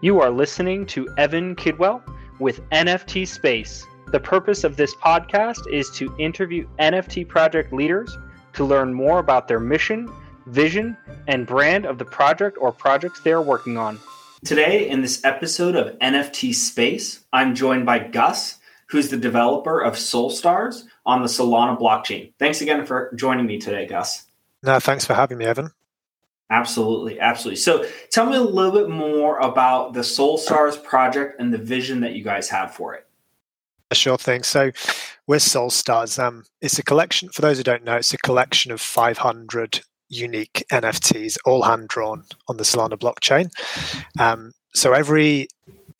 [0.00, 2.00] You are listening to Evan Kidwell
[2.38, 3.84] with NFT Space.
[4.12, 8.16] The purpose of this podcast is to interview NFT project leaders
[8.52, 10.08] to learn more about their mission,
[10.46, 13.98] vision, and brand of the project or projects they are working on.
[14.44, 19.94] Today, in this episode of NFT Space, I'm joined by Gus, who's the developer of
[19.94, 22.32] Solstars on the Solana blockchain.
[22.38, 24.26] Thanks again for joining me today, Gus.
[24.62, 25.72] No, thanks for having me, Evan.
[26.50, 27.56] Absolutely, absolutely.
[27.56, 32.14] So, tell me a little bit more about the SolStars project and the vision that
[32.14, 33.06] you guys have for it.
[33.92, 34.42] Sure thing.
[34.42, 34.70] So,
[35.26, 37.28] with Solstars, um, it's a collection.
[37.28, 42.24] For those who don't know, it's a collection of 500 unique NFTs, all hand drawn
[42.48, 43.50] on the Solana blockchain.
[44.18, 45.48] Um, so every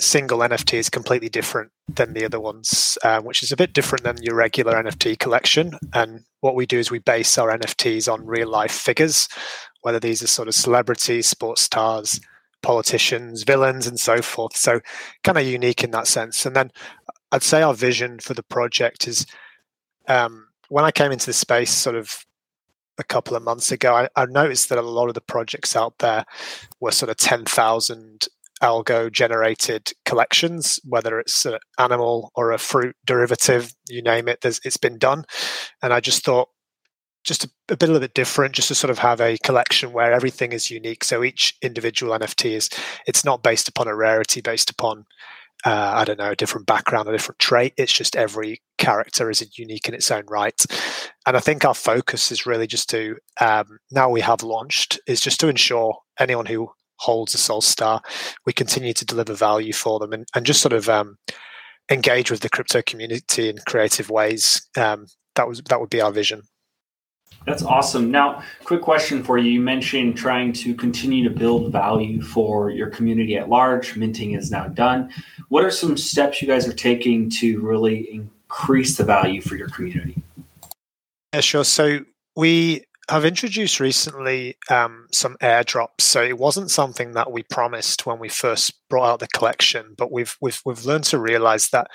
[0.00, 4.04] single NFT is completely different than the other ones, uh, which is a bit different
[4.04, 5.72] than your regular NFT collection.
[5.92, 9.28] And what we do is we base our NFTs on real life figures
[9.82, 12.20] whether these are sort of celebrities, sports stars,
[12.62, 14.56] politicians, villains, and so forth.
[14.56, 14.80] So,
[15.24, 16.44] kind of unique in that sense.
[16.44, 16.70] And then
[17.32, 19.26] I'd say our vision for the project is
[20.08, 22.24] um, when I came into the space sort of
[22.98, 25.98] a couple of months ago, I, I, noticed that a lot of the projects out
[25.98, 26.24] there
[26.80, 28.26] were sort of 10,000
[28.62, 34.76] algo generated collections, whether it's an animal or a fruit derivative, you name it, it's
[34.76, 35.24] been done.
[35.80, 36.48] And I just thought,
[37.28, 39.92] just a, a bit a little bit different, just to sort of have a collection
[39.92, 41.04] where everything is unique.
[41.04, 42.70] So each individual NFT is
[43.06, 45.04] it's not based upon a rarity, based upon
[45.64, 47.74] uh, I don't know, a different background, a different trait.
[47.76, 50.64] It's just every character is unique in its own right.
[51.26, 55.20] And I think our focus is really just to, um, now we have launched, is
[55.20, 56.70] just to ensure anyone who
[57.00, 58.00] holds a SolStar,
[58.46, 61.16] we continue to deliver value for them and, and just sort of um,
[61.90, 64.68] engage with the crypto community in creative ways.
[64.76, 66.42] Um, that was that would be our vision.
[67.48, 68.10] That's awesome.
[68.10, 69.50] Now, quick question for you.
[69.50, 73.96] You mentioned trying to continue to build value for your community at large.
[73.96, 75.10] Minting is now done.
[75.48, 79.70] What are some steps you guys are taking to really increase the value for your
[79.70, 80.22] community?
[81.32, 81.64] Yeah, sure.
[81.64, 82.00] So
[82.36, 86.02] we have introduced recently um, some airdrops.
[86.02, 90.12] So it wasn't something that we promised when we first brought out the collection, but
[90.12, 91.88] we've we've we've learned to realize that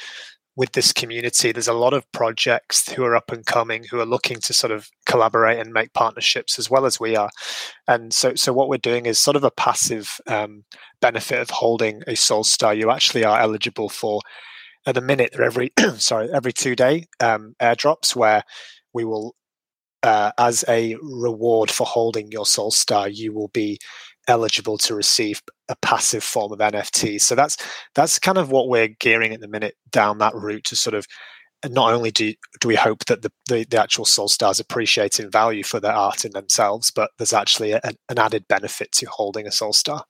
[0.55, 4.05] with this community, there's a lot of projects who are up and coming who are
[4.05, 7.29] looking to sort of collaborate and make partnerships as well as we are.
[7.87, 10.63] And so, so what we're doing is sort of a passive um,
[11.01, 12.77] benefit of holding a SolStar.
[12.77, 14.21] You actually are eligible for,
[14.85, 18.43] at the minute, every sorry every two day um, airdrops where
[18.93, 19.35] we will.
[20.05, 23.79] Uh, as a reward for holding your SolStar, you will be
[24.27, 27.21] eligible to receive a passive form of NFT.
[27.21, 27.57] So that's
[27.95, 31.05] that's kind of what we're gearing at the minute down that route to sort of
[31.63, 35.29] uh, not only do do we hope that the, the, the actual SolStars appreciate in
[35.29, 39.47] value for their art in themselves, but there's actually a, an added benefit to holding
[39.47, 40.03] a SolStar.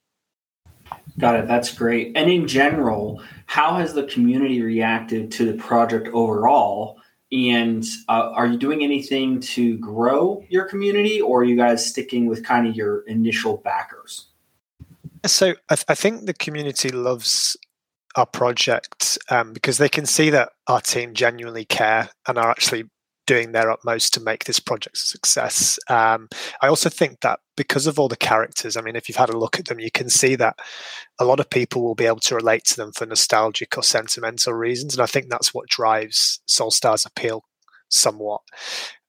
[1.20, 1.48] Got it.
[1.48, 2.16] That's great.
[2.16, 7.00] And in general, how has the community reacted to the project overall?
[7.34, 12.28] And uh, are you doing anything to grow your community, or are you guys sticking
[12.28, 14.28] with kind of your initial backers?
[15.26, 17.58] So I, th- I think the community loves
[18.16, 22.84] our project um, because they can see that our team genuinely care and are actually
[23.26, 25.80] doing their utmost to make this project a success.
[25.90, 26.28] Um,
[26.62, 29.38] I also think that because of all the characters, I mean, if you've had a
[29.38, 30.58] look at them, you can see that
[31.20, 34.54] a lot of people will be able to relate to them for nostalgic or sentimental
[34.54, 34.94] reasons.
[34.94, 37.44] And I think that's what drives Solstar's appeal
[37.90, 38.42] somewhat.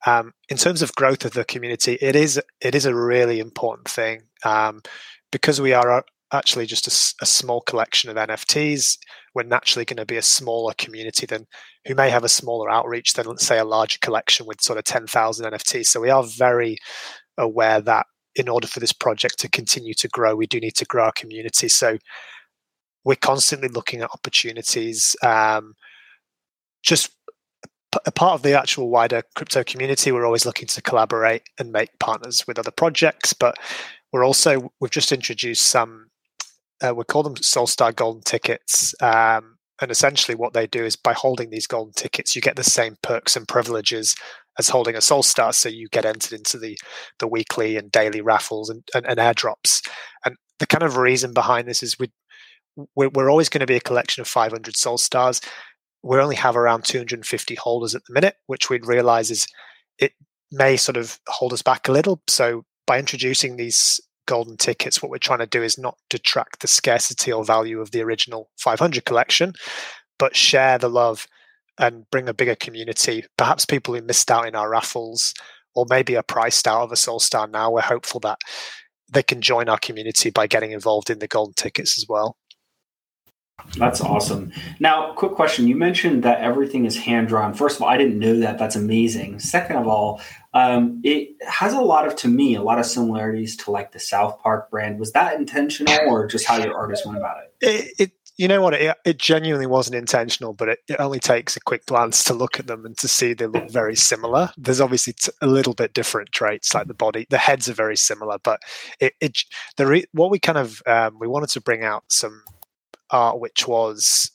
[0.06, 3.88] Um, in terms of growth of the community, it is it is a really important
[3.88, 4.82] thing um,
[5.32, 6.04] because we are
[6.34, 8.98] actually just a, a small collection of NFTs
[9.34, 11.46] we're naturally going to be a smaller community than
[11.86, 14.84] who may have a smaller outreach than let's say a larger collection with sort of
[14.84, 15.86] 10,000 NFTs.
[15.86, 16.78] So we are very
[17.36, 18.06] aware that
[18.36, 21.12] in order for this project to continue to grow, we do need to grow our
[21.12, 21.68] community.
[21.68, 21.98] So
[23.04, 25.14] we're constantly looking at opportunities.
[25.22, 25.74] Um,
[26.82, 27.10] just
[28.06, 31.98] a part of the actual wider crypto community, we're always looking to collaborate and make
[32.00, 33.32] partners with other projects.
[33.32, 33.56] But
[34.12, 36.06] we're also we've just introduced some
[36.82, 38.94] uh, we call them Solstar Golden tickets.
[39.00, 42.64] Um, and essentially, what they do is by holding these golden tickets, you get the
[42.64, 44.14] same perks and privileges
[44.58, 45.52] as holding a Solstar.
[45.52, 46.78] So you get entered into the
[47.18, 49.86] the weekly and daily raffles and, and, and airdrops.
[50.24, 52.10] And the kind of reason behind this is we
[52.96, 55.44] we're, we're always going to be a collection of 500 Solstars.
[56.02, 59.46] We only have around 250 holders at the minute, which we'd realize is
[59.98, 60.12] it
[60.52, 62.20] may sort of hold us back a little.
[62.28, 66.68] So by introducing these golden tickets, what we're trying to do is not detract the
[66.68, 69.52] scarcity or value of the original 500 collection,
[70.18, 71.26] but share the love
[71.78, 73.24] and bring a bigger community.
[73.36, 75.34] Perhaps people who missed out in our raffles
[75.74, 77.70] or maybe are priced out of a SolStar now.
[77.70, 78.38] We're hopeful that
[79.12, 82.36] they can join our community by getting involved in the golden tickets as well.
[83.76, 84.52] That's awesome.
[84.78, 85.68] Now, quick question.
[85.68, 87.54] You mentioned that everything is hand drawn.
[87.54, 88.58] First of all, I didn't know that.
[88.58, 89.40] That's amazing.
[89.40, 90.20] Second of all,
[90.52, 93.98] um, it has a lot of, to me, a lot of similarities to like the
[93.98, 94.98] South Park brand.
[94.98, 97.54] Was that intentional or just how your artist went about it?
[97.60, 98.74] It, it you know what?
[98.74, 102.58] It, it genuinely wasn't intentional, but it, it, only takes a quick glance to look
[102.58, 104.50] at them and to see they look very similar.
[104.56, 107.26] There's obviously t- a little bit different traits, like the body.
[107.30, 108.60] The heads are very similar, but
[108.98, 109.38] it, it
[109.76, 112.42] the re- what we kind of um, we wanted to bring out some
[113.14, 114.30] art which was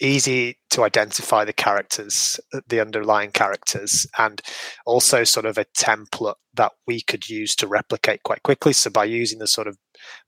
[0.00, 4.42] easy to identify the characters, uh, the underlying characters, and
[4.84, 8.72] also sort of a template that we could use to replicate quite quickly.
[8.72, 9.78] So by using the sort of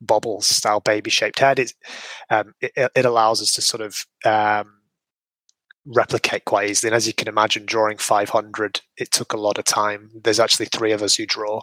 [0.00, 1.72] bobble style baby shaped head, it,
[2.30, 4.77] um, it, it allows us to sort of um,
[5.88, 6.88] replicate quite easily.
[6.88, 10.10] And as you can imagine, drawing 500, it took a lot of time.
[10.22, 11.62] There's actually three of us who draw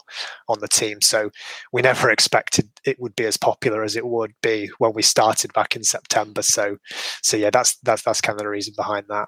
[0.49, 1.01] on the team.
[1.01, 1.29] So
[1.71, 5.53] we never expected it would be as popular as it would be when we started
[5.53, 6.41] back in September.
[6.41, 6.77] So,
[7.21, 9.27] so yeah, that's, that's, that's kind of the reason behind that.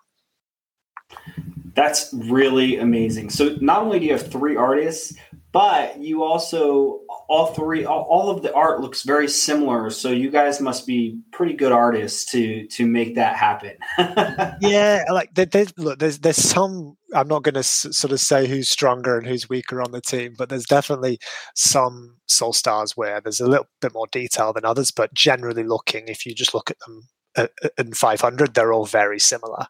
[1.75, 3.29] That's really amazing.
[3.29, 5.13] So not only do you have three artists,
[5.51, 9.89] but you also all three all, all, of the art looks very similar.
[9.89, 13.73] So you guys must be pretty good artists to to make that happen.
[14.59, 18.19] Yeah like there, there's look there's there's some i'm not going to s- sort of
[18.19, 21.19] say who's stronger and who's weaker on the team but there's definitely
[21.55, 26.25] some SolStars where there's a little bit more detail than others but generally looking if
[26.25, 29.67] you just look at them uh, uh, in 500 they're all very similar.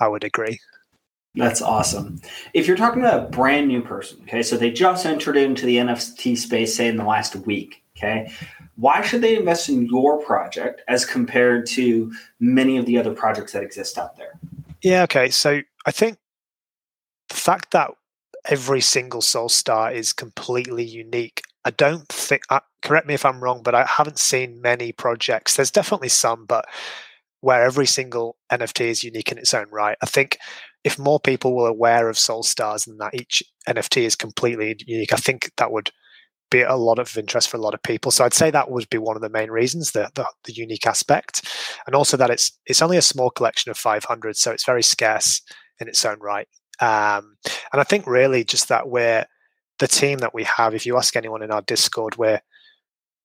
[0.00, 0.58] I would agree
[1.36, 2.20] that's awesome.
[2.54, 5.76] If you're talking to a brand new person, okay, so they just entered into the
[5.76, 8.32] NFT space, say in the last week, okay,
[8.76, 13.52] why should they invest in your project as compared to many of the other projects
[13.52, 14.38] that exist out there?
[14.82, 15.30] Yeah, okay.
[15.30, 16.18] So I think
[17.28, 17.90] the fact that
[18.48, 21.42] every single SolStar is completely unique.
[21.64, 25.56] I don't think, uh, correct me if I'm wrong, but I haven't seen many projects.
[25.56, 26.66] There's definitely some, but
[27.40, 29.96] where every single NFT is unique in its own right.
[30.02, 30.38] I think
[30.86, 35.16] if more people were aware of SolStars and that each NFT is completely unique, I
[35.16, 35.90] think that would
[36.48, 38.12] be a lot of interest for a lot of people.
[38.12, 40.86] So I'd say that would be one of the main reasons, the, the, the unique
[40.86, 41.44] aspect,
[41.86, 45.42] and also that it's it's only a small collection of 500, so it's very scarce
[45.80, 46.46] in its own right.
[46.78, 47.36] Um,
[47.72, 49.26] and I think really just that we're
[49.80, 50.72] the team that we have.
[50.72, 52.42] If you ask anyone in our Discord, we're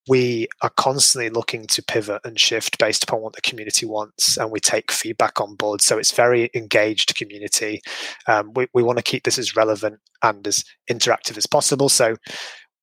[0.07, 4.51] we are constantly looking to pivot and shift based upon what the community wants and
[4.51, 5.81] we take feedback on board.
[5.81, 7.81] So it's very engaged community.
[8.27, 11.87] Um, we, we want to keep this as relevant and as interactive as possible.
[11.87, 12.15] So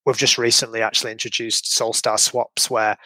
[0.06, 2.96] we've just recently actually introduced SolStar swaps where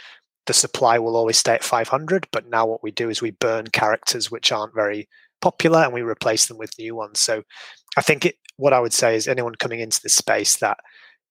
[0.46, 3.68] the supply will always stay at 500 but now what we do is we burn
[3.68, 5.08] characters which aren't very
[5.40, 7.20] popular and we replace them with new ones.
[7.20, 7.42] So
[7.96, 10.78] i think it, what i would say is anyone coming into this space that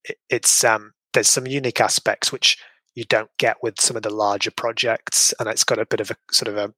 [0.04, 2.58] it, it's um, there's some unique aspects which
[2.96, 6.12] you don't get with some of the larger projects, and it's got a bit of
[6.12, 6.74] a sort of a,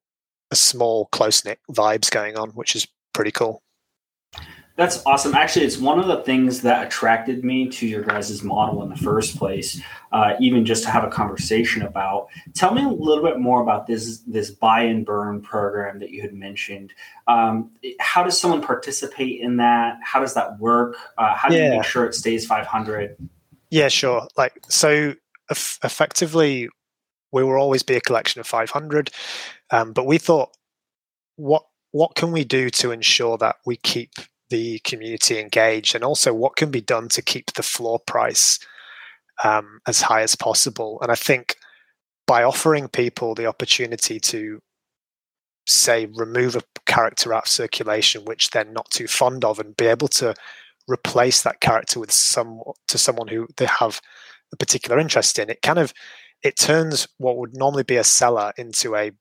[0.50, 3.62] a small, close knit vibes going on, which is pretty cool.
[4.76, 5.36] That's awesome.
[5.36, 8.96] Actually, it's one of the things that attracted me to your guys' model in the
[8.96, 9.80] first place,
[10.10, 12.26] uh, even just to have a conversation about.
[12.54, 16.22] Tell me a little bit more about this this buy and burn program that you
[16.22, 16.92] had mentioned.
[17.28, 17.70] Um,
[18.00, 19.98] how does someone participate in that?
[20.02, 20.96] How does that work?
[21.16, 21.66] Uh, how do yeah.
[21.66, 23.16] you make sure it stays 500?
[23.70, 24.26] Yeah, sure.
[24.36, 25.14] Like so,
[25.50, 26.68] effectively
[27.32, 29.10] we will always be a collection of 500
[29.70, 30.50] um, but we thought
[31.36, 34.10] what what can we do to ensure that we keep
[34.50, 38.58] the community engaged and also what can be done to keep the floor price
[39.42, 40.98] um, as high as possible?
[41.02, 41.56] And i think
[42.26, 44.60] by offering people the opportunity to
[45.66, 49.86] say remove a character out of circulation which they're not too fond of and be
[49.86, 50.34] able to
[50.88, 54.00] replace that character with some to someone who they have
[54.52, 55.92] a particular interest in, it kind of
[56.42, 59.12] it turns what would normally be a seller into a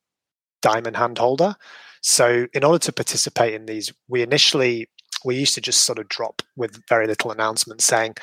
[0.61, 1.55] diamond hand holder.
[2.01, 4.89] So in order to participate in these, we initially
[5.25, 8.15] we used to just sort of drop with very little announcement saying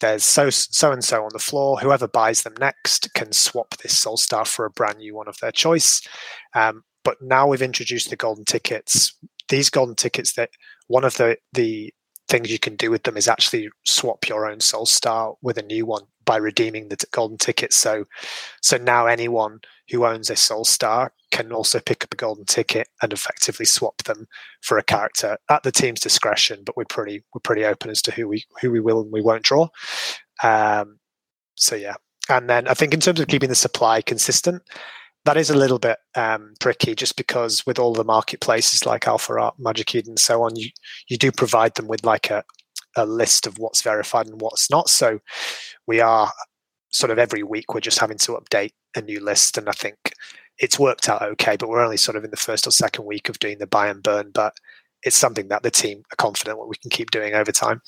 [0.00, 1.78] there's so so and so on the floor.
[1.78, 5.52] Whoever buys them next can swap this SolStar for a brand new one of their
[5.52, 6.06] choice.
[6.54, 9.16] Um, but now we've introduced the golden tickets.
[9.48, 10.50] These golden tickets that
[10.88, 11.94] one of the the
[12.28, 15.86] things you can do with them is actually swap your own SolStar with a new
[15.86, 17.72] one by redeeming the golden ticket.
[17.72, 18.06] So,
[18.62, 23.12] so now anyone who owns a SolStar can also pick up a golden ticket and
[23.12, 24.26] effectively swap them
[24.62, 26.62] for a character at the team's discretion.
[26.64, 29.20] But we're pretty we're pretty open as to who we who we will and we
[29.20, 29.68] won't draw.
[30.42, 30.98] Um,
[31.56, 31.96] so yeah,
[32.28, 34.62] and then I think in terms of keeping the supply consistent,
[35.24, 39.32] that is a little bit um, tricky just because with all the marketplaces like Alpha
[39.34, 40.68] Art, Magic Eden, and so on, you
[41.08, 42.44] you do provide them with like a
[42.96, 44.88] a list of what's verified and what's not.
[44.88, 45.20] So
[45.86, 46.32] we are
[46.90, 49.96] sort of every week we're just having to update a new list, and I think
[50.58, 53.28] it's worked out okay, but we're only sort of in the first or second week
[53.28, 54.30] of doing the buy and burn.
[54.32, 54.54] But
[55.02, 57.80] it's something that the team are confident what we can keep doing over time.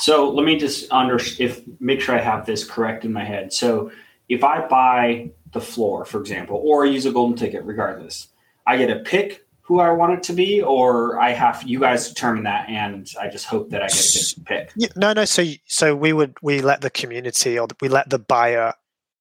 [0.00, 3.52] So let me just under if make sure I have this correct in my head.
[3.52, 3.92] So
[4.28, 8.28] if I buy the floor, for example, or use a golden ticket, regardless,
[8.66, 12.08] I get to pick who I want it to be, or I have you guys
[12.08, 14.72] determine that, and I just hope that I get a good pick.
[14.76, 15.24] Yeah, no, no.
[15.24, 18.74] So, so we would we let the community or we let the buyer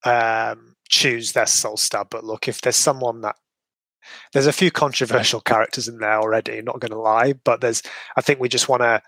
[0.03, 2.07] um, choose their SolStar.
[2.09, 3.35] But look, if there's someone that
[4.33, 7.83] there's a few controversial characters in there already, not going to lie, but there's
[8.17, 9.01] I think we just want to,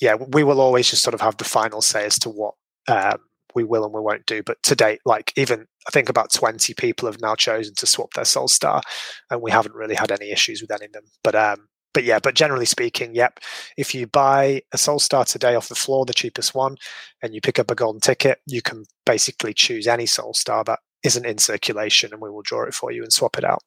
[0.00, 2.54] yeah, we will always just sort of have the final say as to what
[2.88, 3.20] um,
[3.54, 4.42] we will and we won't do.
[4.42, 8.12] But to date, like even I think about 20 people have now chosen to swap
[8.12, 8.82] their SolStar,
[9.30, 11.04] and we haven't really had any issues with any of them.
[11.24, 13.40] But um, but yeah, but generally speaking, yep.
[13.76, 16.76] If you buy a SolStar today off the floor, the cheapest one,
[17.22, 21.26] and you pick up a golden ticket, you can basically choose any SolStar that isn't
[21.26, 23.62] in circulation, and we will draw it for you and swap it out.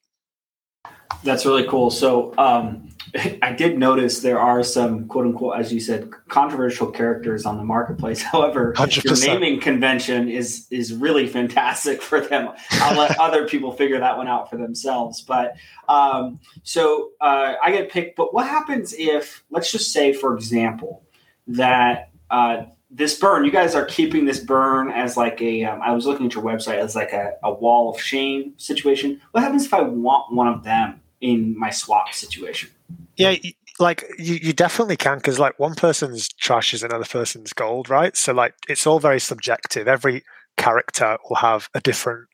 [1.23, 1.91] That's really cool.
[1.91, 2.89] So um,
[3.41, 7.63] I did notice there are some quote unquote, as you said, controversial characters on the
[7.63, 8.21] marketplace.
[8.31, 9.03] However, 100%.
[9.03, 12.49] your naming convention is is really fantastic for them.
[12.71, 15.21] I'll let other people figure that one out for themselves.
[15.21, 15.55] But
[15.87, 18.15] um, so uh, I get picked.
[18.15, 21.03] But what happens if, let's just say, for example,
[21.47, 25.63] that uh, this burn, you guys are keeping this burn as like a.
[25.63, 29.21] Um, I was looking at your website as like a, a wall of shame situation.
[29.31, 32.69] What happens if I want one of them in my swap situation?
[33.15, 33.35] Yeah,
[33.79, 38.15] like you, you definitely can because like one person's trash is another person's gold, right?
[38.17, 39.87] So like it's all very subjective.
[39.87, 40.23] Every
[40.57, 42.27] character will have a different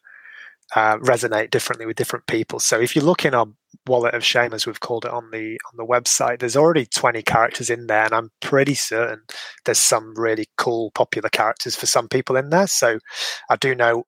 [0.76, 2.60] uh, resonate differently with different people.
[2.60, 3.48] So if you look in our
[3.86, 7.22] wallet of shame, as we've called it on the on the website, there's already 20
[7.24, 9.22] characters in there, and I'm pretty certain
[9.66, 12.68] there's some really cool, popular characters for some people in there.
[12.68, 13.00] So
[13.50, 14.06] I do know.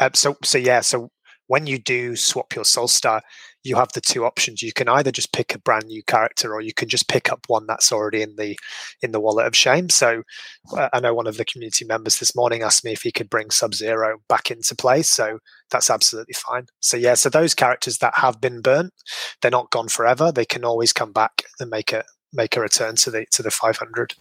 [0.00, 0.80] Uh, so so yeah.
[0.80, 1.10] So
[1.52, 3.20] when you do swap your SolStar,
[3.62, 4.62] you have the two options.
[4.62, 7.44] You can either just pick a brand new character, or you can just pick up
[7.46, 8.58] one that's already in the
[9.02, 9.90] in the wallet of shame.
[9.90, 10.22] So,
[10.74, 13.28] uh, I know one of the community members this morning asked me if he could
[13.28, 15.02] bring Sub Zero back into play.
[15.02, 15.40] So
[15.70, 16.68] that's absolutely fine.
[16.80, 18.94] So yeah, so those characters that have been burnt,
[19.42, 20.32] they're not gone forever.
[20.32, 23.50] They can always come back and make a make a return to the to the
[23.50, 24.14] 500.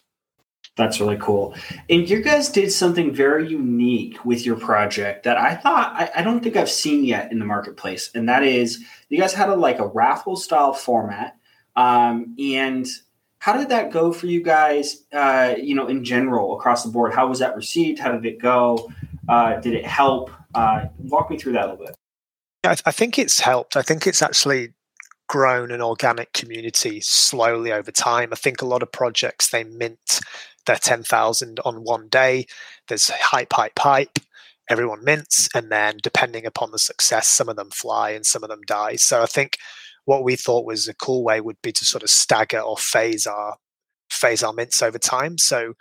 [0.77, 1.53] That's really cool.
[1.89, 6.21] And you guys did something very unique with your project that I thought I, I,
[6.23, 9.55] don't think I've seen yet in the marketplace, and that is you guys had a
[9.55, 11.37] like a raffle style format.
[11.75, 12.87] Um, and
[13.39, 15.03] how did that go for you guys?
[15.11, 17.99] Uh, you know, in general across the board, how was that received?
[17.99, 18.89] How did it go?
[19.27, 20.31] Uh, did it help?
[20.55, 21.95] Uh, walk me through that a little bit.
[22.63, 23.75] I, I think it's helped.
[23.75, 24.73] I think it's actually
[25.27, 28.29] grown an organic community slowly over time.
[28.31, 30.19] I think a lot of projects they mint
[30.65, 32.45] their 10,000 on one day.
[32.87, 34.19] There's hype, hype, hype.
[34.69, 35.49] Everyone mints.
[35.53, 38.95] And then, depending upon the success, some of them fly and some of them die.
[38.95, 39.57] So I think
[40.05, 43.27] what we thought was a cool way would be to sort of stagger or phase
[43.27, 43.57] our
[44.09, 45.37] phase our mints over time.
[45.37, 45.73] So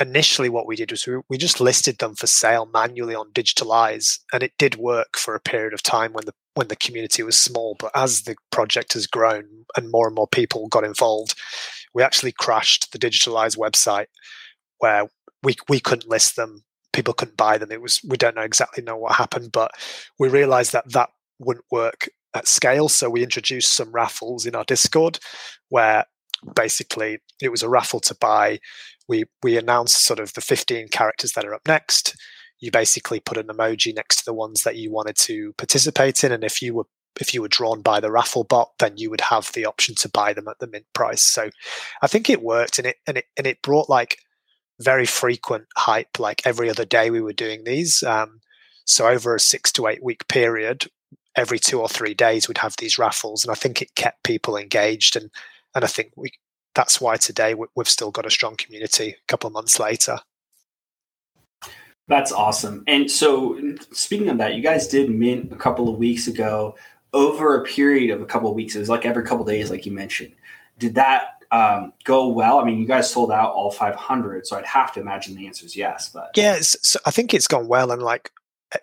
[0.00, 4.18] initially what we did was we, we just listed them for sale manually on DigitalEyes
[4.32, 7.38] and it did work for a period of time when the when the community was
[7.38, 9.44] small but as the project has grown
[9.76, 11.38] and more and more people got involved
[11.94, 14.06] we actually crashed the digitalized website
[14.78, 15.08] where
[15.42, 16.64] we we couldn't list them.
[16.92, 17.72] People couldn't buy them.
[17.72, 19.70] It was we don't know exactly know what happened but
[20.18, 22.88] we realized that that wouldn't work at scale.
[22.88, 25.18] So we introduced some raffles in our discord
[25.68, 26.04] where
[26.54, 28.58] basically it was a raffle to buy.
[29.08, 32.16] We we announced sort of the 15 characters that are up next.
[32.60, 36.32] You basically put an emoji next to the ones that you wanted to participate in
[36.32, 36.86] and if you were
[37.20, 40.08] if you were drawn by the raffle bot, then you would have the option to
[40.08, 41.22] buy them at the mint price.
[41.22, 41.50] So
[42.02, 44.18] I think it worked and it and it and it brought like
[44.80, 46.18] very frequent hype.
[46.18, 48.02] Like every other day we were doing these.
[48.02, 48.40] Um,
[48.84, 50.86] so over a six to eight week period,
[51.36, 54.56] every two or three days we'd have these raffles, and I think it kept people
[54.56, 55.16] engaged.
[55.16, 55.30] And
[55.74, 56.32] and I think we
[56.74, 59.10] that's why today we've still got a strong community.
[59.10, 60.18] A couple of months later.
[62.06, 62.84] That's awesome.
[62.86, 63.58] And so,
[63.92, 66.76] speaking of that, you guys did mint a couple of weeks ago
[67.14, 69.86] over a period of a couple of weeks, it was like every couple days, like
[69.86, 70.32] you mentioned.
[70.78, 72.58] Did that um, go well?
[72.58, 75.64] I mean, you guys sold out all 500, so I'd have to imagine the answer
[75.64, 76.10] is yes.
[76.12, 77.90] But yeah, so I think it's gone well.
[77.90, 78.30] And like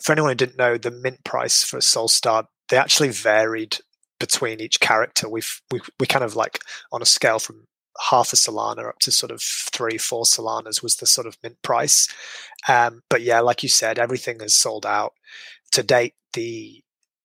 [0.02, 3.78] for anyone who didn't know, the mint price for SolStar they actually varied
[4.20, 5.30] between each character.
[5.30, 6.60] We've we we kind of like
[6.92, 7.66] on a scale from
[8.10, 11.62] half a Solana up to sort of three, four Solanas was the sort of mint
[11.62, 12.08] price.
[12.68, 15.14] Um, but yeah, like you said, everything has sold out
[15.74, 16.16] to date.
[16.34, 16.82] The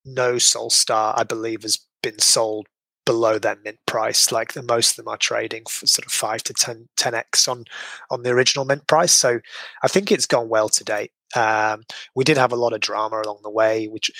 [0.06, 2.66] no SolStar, I believe, has been sold
[3.04, 4.32] below their mint price.
[4.32, 7.64] Like the most of them are trading for sort of five to 10, 10x on
[8.10, 9.12] on the original mint price.
[9.12, 9.40] So
[9.82, 11.12] I think it's gone well to date.
[11.34, 11.84] Um,
[12.14, 14.10] we did have a lot of drama along the way, which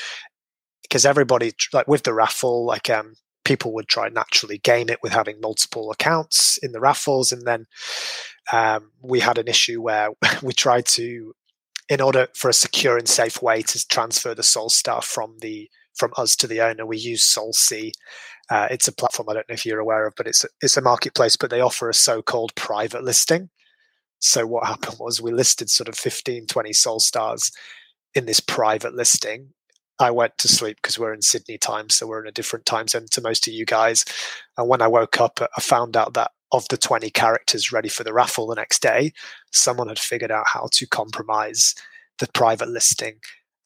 [0.83, 3.15] because everybody like with the raffle, like um,
[3.45, 7.67] people would try naturally game it with having multiple accounts in the raffles, and then
[8.53, 10.11] um, we had an issue where
[10.43, 11.33] we tried to,
[11.89, 16.13] in order for a secure and safe way to transfer the SolStar from the from
[16.19, 17.91] us to the owner, we use SolSea.
[18.51, 20.77] Uh, it's a platform I don't know if you're aware of, but it's a, it's
[20.77, 23.49] a marketplace, but they offer a so-called private listing.
[24.19, 27.51] So what happened was we listed sort of 15, 20 SolStars
[28.15, 29.51] in this private listing.
[29.99, 32.89] I went to sleep because we're in Sydney time, so we're in a different time
[32.89, 34.05] zone to most of you guys.
[34.59, 38.05] And when I woke up, I found out that of the 20 characters ready for
[38.05, 39.13] the raffle the next day,
[39.53, 41.75] someone had figured out how to compromise
[42.19, 43.17] the private listing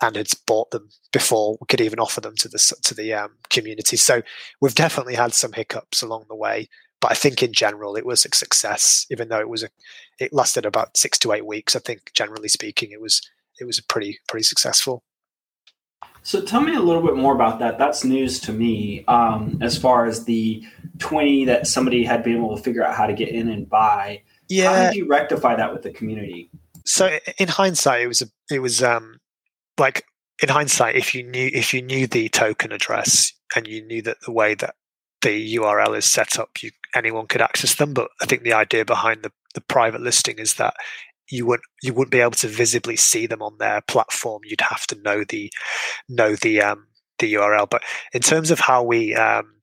[0.01, 3.33] and had bought them before we could even offer them to the to the um,
[3.51, 3.97] community.
[3.97, 4.23] So
[4.61, 6.69] we've definitely had some hiccups along the way,
[7.01, 9.07] but I think in general it was a success.
[9.11, 9.69] Even though it was a,
[10.19, 11.77] it lasted about six to eight weeks.
[11.77, 13.21] I think generally speaking, it was
[13.61, 15.05] it was pretty pretty successful.
[16.23, 17.79] So tell me a little bit more about that.
[17.79, 19.05] That's news to me.
[19.09, 20.62] Um, as far as the
[20.99, 24.23] twenty that somebody had been able to figure out how to get in and buy.
[24.49, 24.75] Yeah.
[24.75, 26.50] How did you rectify that with the community?
[26.85, 29.21] So in hindsight, it was a, it was um,
[29.79, 30.05] like
[30.43, 34.21] in hindsight, if you knew if you knew the token address and you knew that
[34.25, 34.75] the way that
[35.23, 37.93] the URL is set up, you anyone could access them.
[37.93, 40.75] But I think the idea behind the, the private listing is that
[41.31, 44.43] you wouldn't you wouldn't be able to visibly see them on their platform.
[44.45, 45.53] You'd have to know the
[46.09, 46.87] know the um,
[47.19, 47.69] the URL.
[47.71, 47.83] But
[48.13, 49.55] in terms of how we um,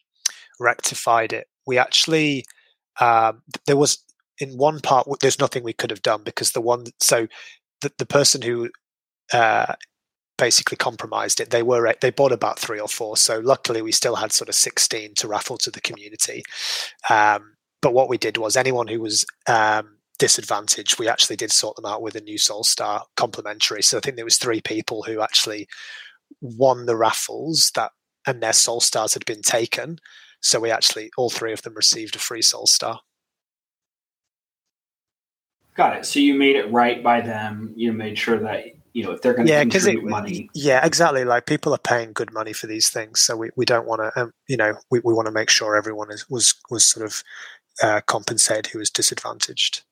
[0.59, 2.45] rectified it, we actually
[2.99, 4.03] um, there was
[4.39, 7.27] in one part there's nothing we could have done because the one so
[7.81, 8.69] the, the person who
[9.33, 9.73] uh,
[10.37, 11.49] basically compromised it.
[11.49, 14.55] They were they bought about three or four, so luckily we still had sort of
[14.55, 16.43] sixteen to raffle to the community.
[17.09, 21.75] Um, but what we did was anyone who was um, disadvantaged, we actually did sort
[21.75, 23.81] them out with a new SolStar complimentary.
[23.81, 25.67] So I think there was three people who actually
[26.41, 27.91] won the raffles that
[28.25, 29.99] and their SolStars had been taken.
[30.41, 32.99] So we actually all three of them received a free SolStar.
[35.75, 36.05] Got it.
[36.05, 37.73] So you made it right by them.
[37.75, 40.49] You made sure that you know if they're going to yeah, contribute it, money.
[40.53, 41.23] Yeah, exactly.
[41.23, 44.21] Like people are paying good money for these things, so we, we don't want to.
[44.21, 47.23] Um, you know, we, we want to make sure everyone is was was sort of
[47.81, 49.83] uh, compensated who was disadvantaged.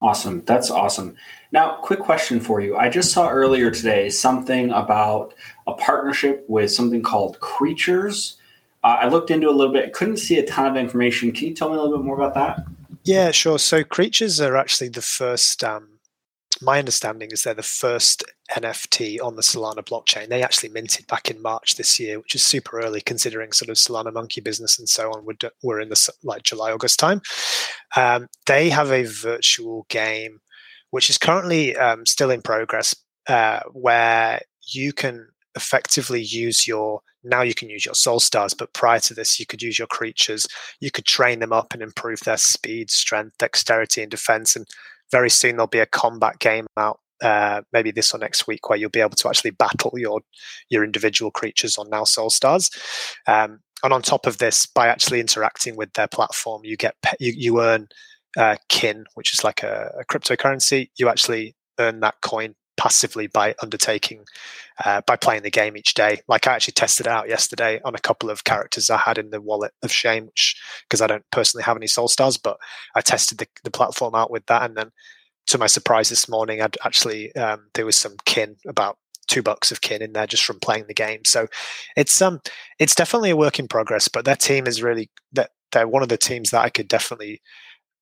[0.00, 0.44] Awesome.
[0.44, 1.16] That's awesome.
[1.50, 2.76] Now, quick question for you.
[2.76, 5.34] I just saw earlier today something about
[5.66, 8.36] a partnership with something called Creatures.
[8.84, 11.32] Uh, I looked into a little bit, couldn't see a ton of information.
[11.32, 12.64] Can you tell me a little bit more about that?
[13.02, 13.58] Yeah, sure.
[13.58, 15.97] So, Creatures are actually the first um,
[16.60, 20.28] my understanding is they're the first NFT on the Solana blockchain.
[20.28, 23.76] They actually minted back in March this year, which is super early considering sort of
[23.76, 25.24] Solana monkey business and so on.
[25.24, 27.20] We're, we're in the like July August time.
[27.96, 30.40] Um, they have a virtual game
[30.90, 32.94] which is currently um, still in progress,
[33.28, 34.40] uh, where
[34.72, 39.40] you can effectively use your now you can use your SolStars but prior to this
[39.40, 40.46] you could use your creatures
[40.78, 44.68] you could train them up and improve their speed strength dexterity and defense and
[45.10, 48.78] very soon there'll be a combat game out uh, maybe this or next week where
[48.78, 50.20] you'll be able to actually battle your
[50.68, 52.70] your individual creatures on now SolStars.
[53.26, 57.32] Um, and on top of this by actually interacting with their platform you get you,
[57.36, 57.88] you earn
[58.36, 60.90] uh, kin which is like a, a, cryptocurrency.
[60.96, 64.24] You actually earn that coin passively by undertaking
[64.84, 66.20] uh, by playing the game each day.
[66.28, 69.40] Like i actually tested out yesterday on a couple of characters i had in the
[69.40, 72.56] wallet of shame which because i don't personally have any SolStars but
[72.94, 74.62] i tested the, the platform out with that.
[74.62, 74.90] And then
[75.48, 79.70] to my surprise this morning i'd actually um, there was some kin about two bucks
[79.70, 81.20] of kin in there just from playing the game.
[81.26, 81.48] So
[81.96, 82.40] it's um
[82.78, 86.08] it's definitely a work in progress but their team is really that they're one of
[86.08, 87.42] the teams that i could definitely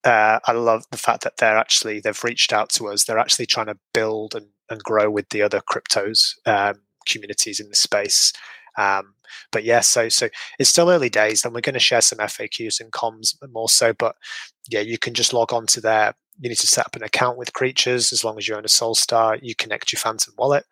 [0.07, 3.05] uh, I love the fact that they're actually they've reached out to us.
[3.05, 7.69] They're actually trying to build and and grow with the other cryptos um, communities in
[7.69, 8.33] the space.
[8.79, 9.15] Um,
[9.53, 12.81] but yeah, so so it's still early days, and we're going to share some FAQs
[12.81, 13.93] and comms more so.
[13.93, 14.15] But
[14.69, 16.15] yeah, you can just log on to there.
[16.39, 18.69] You need to set up an account with Creatures as long as you own a
[18.69, 19.39] SolStar.
[19.43, 20.67] You connect your Phantom wallet,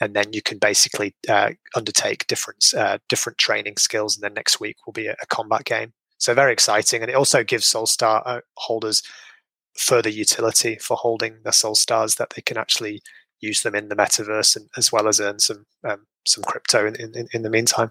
[0.00, 4.16] and then you can basically uh, undertake different uh, different training skills.
[4.16, 5.92] And then next week will be a, a, combat game.
[6.20, 9.02] So very exciting, and it also gives SolStar uh, holders
[9.74, 13.00] further utility for holding their SolStars that they can actually
[13.40, 16.94] use them in the metaverse and as well as earn some um, some crypto in,
[16.96, 17.90] in, in the meantime.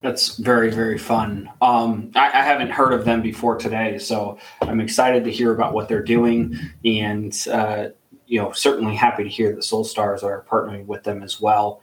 [0.00, 1.50] That's very very fun.
[1.60, 5.74] Um, I, I, haven't heard of them before today, so I'm excited to hear about
[5.74, 7.88] what they're doing, and uh,
[8.26, 11.80] you know certainly happy to hear that SolStars are partnering with them as well.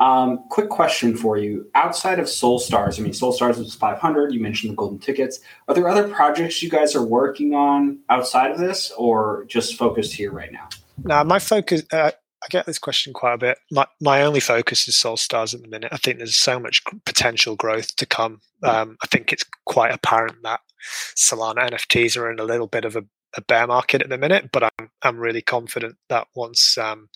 [0.00, 4.32] Um, quick question for you: Outside of SolStars, I mean, SolStars was 500.
[4.32, 5.40] You mentioned the golden tickets.
[5.66, 10.14] Are there other projects you guys are working on outside of this, or just focused
[10.14, 10.68] here right now?
[11.04, 13.58] Now, my focus, uh, I get this question quite a bit.
[13.70, 15.92] My my only focus is SolStars at the minute.
[15.92, 18.40] I think there's so much potential growth to come.
[18.62, 20.60] Um, I think it's quite apparent that
[21.16, 23.04] Solana NFTs are in a little bit of a,
[23.36, 27.08] a bear market at the minute, but I'm I'm really confident that once um,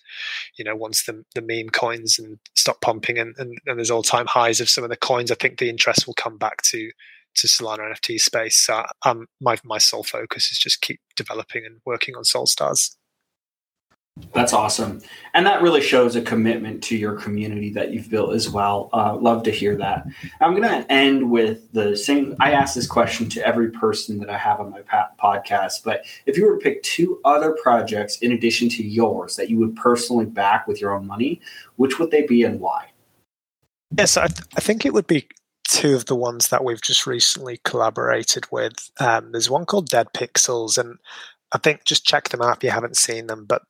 [0.57, 4.03] you know once the the meme coins and stop pumping and, and, and there's all
[4.03, 6.91] time highs of some of the coins, I think the interest will come back to
[7.35, 8.57] to Solana NFT space.
[8.57, 12.95] So um, my my sole focus is just keep developing and working on SolStars.
[14.31, 15.01] That's awesome.
[15.33, 18.89] And that really shows a commitment to your community that you've built as well.
[18.93, 20.05] Uh, love to hear that.
[20.39, 22.35] I'm going to end with the same.
[22.39, 24.81] I ask this question to every person that I have on my
[25.19, 29.49] podcast, but if you were to pick two other projects in addition to yours that
[29.49, 31.41] you would personally back with your own money,
[31.77, 32.89] which would they be and why?
[33.97, 35.27] Yes, I, th- I think it would be
[35.67, 38.91] two of the ones that we've just recently collaborated with.
[38.99, 40.99] Um, there's one called Dead Pixels, and
[41.53, 43.45] I think just check them out if you haven't seen them.
[43.45, 43.63] But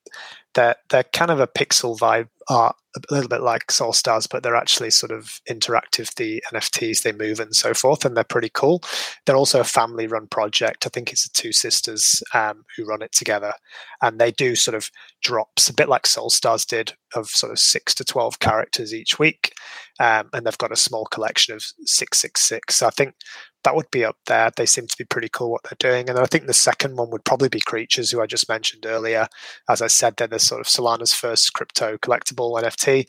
[0.53, 4.55] they're they're kind of a pixel vibe art, a little bit like SolStars, but they're
[4.55, 6.13] actually sort of interactive.
[6.15, 8.81] The NFTs they move and so forth, and they're pretty cool.
[9.25, 10.85] They're also a family-run project.
[10.85, 13.53] I think it's the two sisters um, who run it together,
[14.01, 14.89] and they do sort of
[15.21, 19.53] drops a bit like SolStars did of sort of six to twelve characters each week,
[19.99, 22.75] um, and they've got a small collection of six six six.
[22.75, 23.15] So I think
[23.63, 24.51] that would be up there.
[24.55, 26.09] They seem to be pretty cool what they're doing.
[26.09, 29.27] And I think the second one would probably be Creatures, who I just mentioned earlier.
[29.69, 33.05] As I said, they're the sort of Solana's first crypto collectible NFT.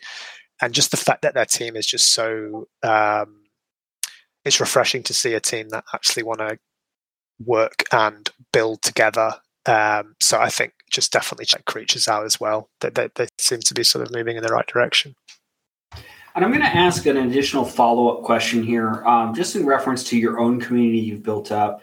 [0.62, 3.42] And just the fact that their team is just so, um,
[4.44, 6.58] it's refreshing to see a team that actually want to
[7.44, 9.34] work and build together.
[9.66, 12.68] Um, so I think just definitely check Creatures out as well.
[12.80, 15.16] That they, they, they seem to be sort of moving in the right direction.
[16.36, 20.02] And I'm going to ask an additional follow up question here, um, just in reference
[20.04, 21.80] to your own community you've built up.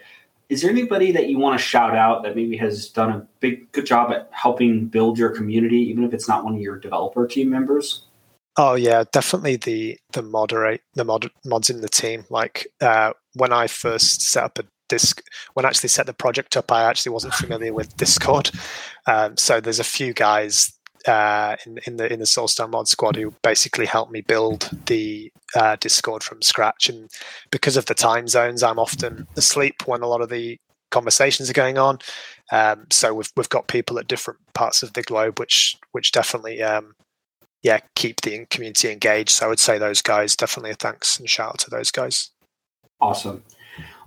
[0.52, 3.72] Is there anybody that you want to shout out that maybe has done a big,
[3.72, 7.26] good job at helping build your community, even if it's not one of your developer
[7.26, 8.04] team members?
[8.58, 12.26] Oh yeah, definitely the the moderate the mod, mods in the team.
[12.28, 15.22] Like uh, when I first set up a disc,
[15.54, 18.50] when I actually set the project up, I actually wasn't familiar with Discord.
[19.06, 20.74] Um, so there's a few guys
[21.06, 25.76] uh, in, in the in the mod squad who basically helped me build the uh,
[25.80, 26.88] Discord from scratch.
[26.88, 27.10] And
[27.50, 30.58] because of the time zones, I'm often asleep when a lot of the
[30.90, 31.98] conversations are going on.
[32.52, 36.62] Um, so we've we've got people at different parts of the globe, which which definitely
[36.62, 36.94] um,
[37.62, 39.30] yeah keep the community engaged.
[39.30, 42.30] So I would say those guys definitely a thanks and shout out to those guys.
[43.00, 43.42] Awesome.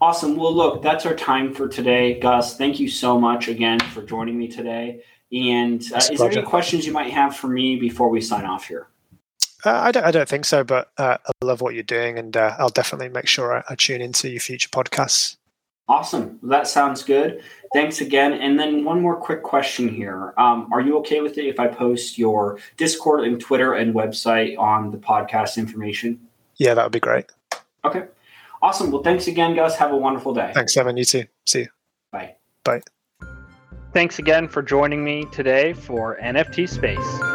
[0.01, 0.35] Awesome.
[0.35, 2.19] Well, look, that's our time for today.
[2.19, 5.01] Gus, thank you so much again for joining me today.
[5.35, 8.67] And uh, is there any questions you might have for me before we sign off
[8.67, 8.87] here?
[9.65, 12.37] Uh, I, don't, I don't think so, but uh, I love what you're doing, and
[12.37, 15.37] uh, I'll definitely make sure I, I, tune into your future podcasts.
[15.87, 16.39] Awesome.
[16.43, 17.43] That sounds good.
[17.73, 18.33] Thanks again.
[18.33, 20.33] And then one more quick question here.
[20.37, 24.57] Um, are you okay with it if I post your Discord and Twitter and website
[24.57, 26.19] on the podcast information?
[26.57, 27.25] Yeah, that would be great.
[27.83, 28.05] Okay.
[28.61, 28.89] Awesome.
[28.89, 29.75] Well, thanks again, Gus.
[29.75, 30.51] Have a wonderful day.
[30.55, 30.97] Thanks, Evan.
[30.97, 31.25] You too.
[31.45, 31.67] See you.
[32.11, 32.35] Bye.
[32.63, 32.81] Bye.
[33.95, 37.34] Thanks again for joining me today for NFT Space.